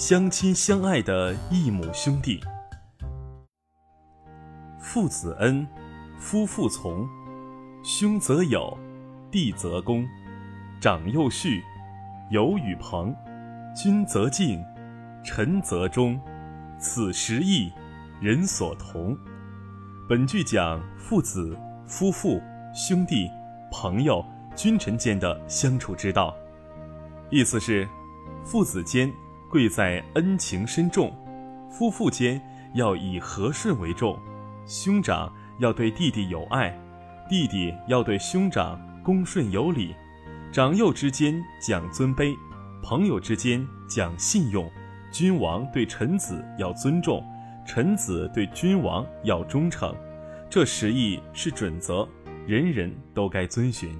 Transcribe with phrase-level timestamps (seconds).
[0.00, 2.42] 相亲相爱的异母兄弟。
[4.78, 5.68] 父子恩，
[6.18, 7.06] 夫妇从，
[7.84, 8.74] 兄则友，
[9.30, 10.08] 弟则恭，
[10.80, 11.62] 长幼序，
[12.30, 13.14] 友与朋，
[13.76, 14.64] 君则敬，
[15.22, 16.18] 臣则忠，
[16.78, 17.70] 此时义，
[18.22, 19.14] 人所同。
[20.08, 21.54] 本句讲父子、
[21.86, 22.40] 夫妇、
[22.74, 23.30] 兄弟、
[23.70, 24.24] 朋友、
[24.56, 26.34] 君臣间的相处之道，
[27.28, 27.86] 意思是，
[28.46, 29.12] 父子间
[29.50, 31.12] 贵在恩情深重，
[31.68, 32.40] 夫妇间
[32.74, 34.16] 要以和顺为重。
[34.64, 36.70] 兄长要对弟弟有爱，
[37.28, 39.92] 弟弟要对兄长恭顺有礼，
[40.52, 42.32] 长幼之间讲尊卑，
[42.80, 44.70] 朋友之间讲信用，
[45.10, 47.20] 君王对臣子要尊重，
[47.66, 49.92] 臣子对君王要忠诚，
[50.48, 52.08] 这十义是准则，
[52.46, 53.98] 人人都该遵循。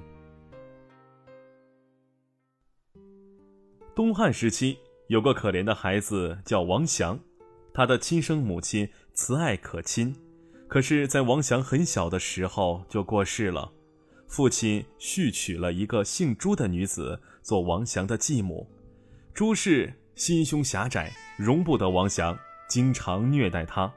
[3.93, 4.79] 东汉时期
[5.11, 7.19] 有个可怜的孩子叫王祥，
[7.73, 10.15] 他的亲生母亲慈爱可亲。
[10.69, 13.69] 可是，在王祥很小的时候就过世了，
[14.25, 18.65] 父亲续娶了一个姓朱的女子做王祥的继母。
[19.33, 23.91] 朱氏心胸狭窄，容不得王祥，经常虐待他。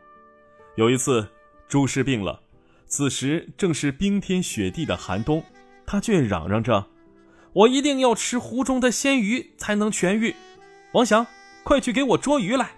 [0.74, 1.28] 有一次，
[1.68, 2.42] 朱氏病了，
[2.88, 5.44] 此时正是冰天雪地的寒冬，
[5.86, 6.88] 他却嚷嚷着
[7.54, 10.34] ：“我一定要吃湖中的鲜鱼才能痊愈。”
[10.94, 11.26] 王祥，
[11.62, 12.70] 快去给我捉鱼来。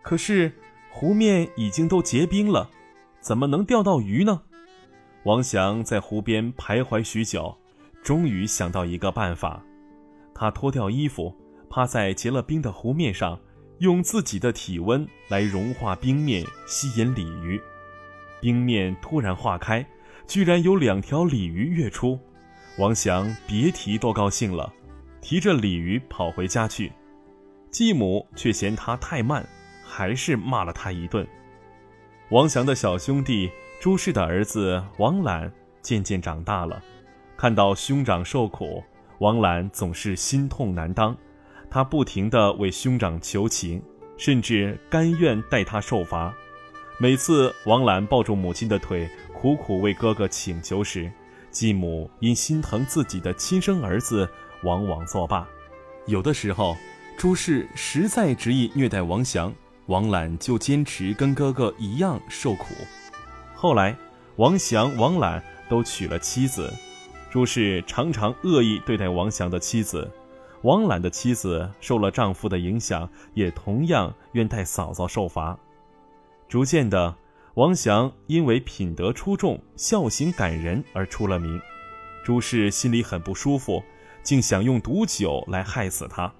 [0.00, 0.52] 可是。
[0.96, 2.70] 湖面已经都结冰了，
[3.20, 4.42] 怎么能钓到鱼呢？
[5.24, 7.58] 王祥在湖边徘徊许久，
[8.00, 9.60] 终于想到一个办法。
[10.32, 11.34] 他脱掉衣服，
[11.68, 13.40] 趴在结了冰的湖面上，
[13.80, 17.60] 用自己的体温来融化冰面，吸引鲤鱼。
[18.40, 19.84] 冰面突然化开，
[20.28, 22.20] 居然有两条鲤鱼跃出。
[22.78, 24.72] 王祥别提多高兴了，
[25.24, 26.92] 提着鲤鱼跑回家去。
[27.72, 29.44] 继母却嫌他太慢。
[29.86, 31.24] 还是骂了他一顿。
[32.30, 33.48] 王祥的小兄弟
[33.80, 36.82] 朱氏的儿子王览渐渐长大了，
[37.36, 38.82] 看到兄长受苦，
[39.18, 41.16] 王览总是心痛难当。
[41.70, 43.80] 他不停地为兄长求情，
[44.16, 46.34] 甚至甘愿代他受罚。
[46.98, 51.08] 每次王览抱住母亲的腿，苦苦为哥哥请求时，
[51.52, 54.28] 继母因心疼自己的亲生儿子，
[54.64, 55.46] 往往作罢。
[56.06, 56.76] 有的时候，
[57.16, 59.52] 朱氏实在执意虐待王祥。
[59.86, 62.74] 王览就坚持跟哥哥一样受苦。
[63.54, 63.94] 后来，
[64.36, 66.72] 王祥、王览都娶了妻子。
[67.30, 70.10] 朱氏常常恶意对待王祥的妻子，
[70.62, 75.58] 王览的妻子受了丈夫的影响，也同样愿代嫂嫂受罚。
[76.48, 77.14] 逐渐的，
[77.54, 81.60] 王祥因为品德出众、孝行感人而出了名。
[82.24, 83.82] 朱氏心里很不舒服，
[84.24, 86.32] 竟想用毒酒来害死他。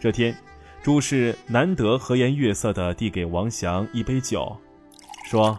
[0.00, 0.36] 这天。
[0.82, 4.54] 朱氏难得和颜悦色地递给王祥一杯酒，
[5.24, 5.58] 说：“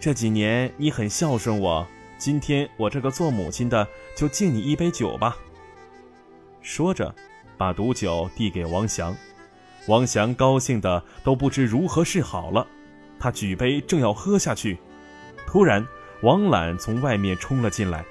[0.00, 1.86] 这几年你很孝顺我，
[2.18, 5.36] 今天我这个做母亲的就敬你一杯酒吧。”
[6.62, 7.14] 说着，
[7.56, 9.16] 把毒酒递给王祥。
[9.86, 12.66] 王祥高兴的都不知如何是好了，
[13.20, 14.78] 他举杯正要喝下去，
[15.46, 15.86] 突然
[16.22, 18.04] 王览从外面冲了进来。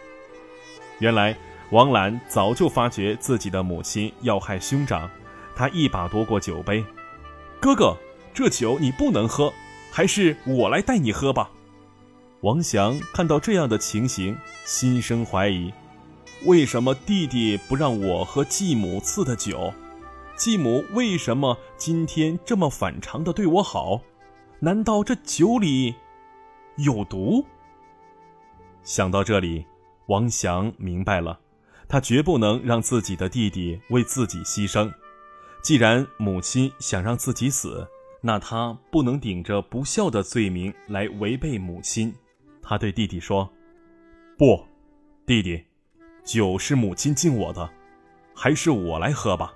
[0.99, 1.35] 原来
[1.71, 5.09] 王兰早就发觉自己的母亲要害兄长。
[5.55, 6.85] 他一把夺过酒杯，
[7.59, 7.97] 哥哥，
[8.33, 9.51] 这酒你不能喝，
[9.91, 11.49] 还是我来代你喝吧。
[12.41, 15.73] 王祥看到这样的情形，心生怀疑：
[16.45, 19.73] 为什么弟弟不让我喝继母赐的酒？
[20.35, 23.99] 继母为什么今天这么反常的对我好？
[24.59, 25.95] 难道这酒里
[26.75, 27.43] 有毒？
[28.83, 29.65] 想到这里，
[30.05, 31.39] 王祥明白了，
[31.87, 34.91] 他绝不能让自己的弟弟为自己牺牲。
[35.61, 37.87] 既然母亲想让自己死，
[38.21, 42.13] 那他不能顶着不孝的罪名来违背母亲。
[42.61, 43.49] 他对弟弟说
[44.37, 44.63] ：“不，
[45.25, 45.63] 弟弟，
[46.23, 47.69] 酒是母亲敬我的，
[48.35, 49.53] 还是我来喝吧。”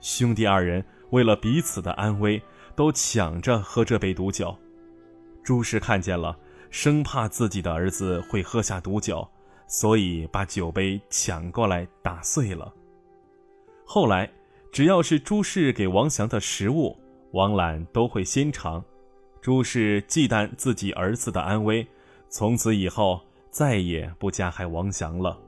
[0.00, 2.40] 兄弟二人为了彼此的安危，
[2.74, 4.56] 都抢着喝这杯毒酒。
[5.42, 6.38] 朱氏看见了，
[6.70, 9.28] 生怕自己的儿子会喝下毒酒，
[9.68, 12.74] 所以把酒杯抢过来打碎了。
[13.84, 14.28] 后来。
[14.70, 16.94] 只要是朱氏给王祥的食物，
[17.32, 18.84] 王览都会先尝。
[19.40, 21.84] 朱氏忌惮自己儿子的安危，
[22.28, 23.18] 从此以后
[23.50, 25.40] 再也不加害王祥了。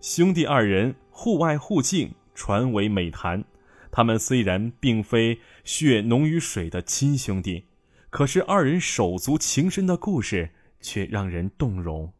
[0.00, 3.44] 兄弟二人互爱互敬，传为美谈。
[3.92, 7.66] 他们虽然并非血浓于水的亲兄弟，
[8.08, 10.50] 可是二人手足情深的故事
[10.80, 12.10] 却让人动容。